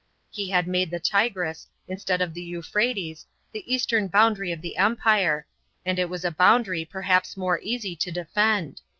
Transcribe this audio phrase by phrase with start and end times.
[0.31, 4.97] He had made the Tigris, in>tead of the Euphrates, the eastern boundary of the Emi
[5.05, 5.45] ire,
[5.85, 8.81] ai.d it was a boun 'ary peihaps mote easy to detend.